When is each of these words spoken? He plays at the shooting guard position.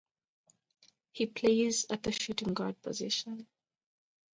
He 1.11 1.27
plays 1.27 1.85
at 1.91 2.01
the 2.01 2.11
shooting 2.11 2.55
guard 2.55 2.81
position. 2.81 3.45